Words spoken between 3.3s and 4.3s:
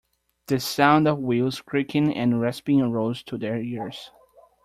their ears.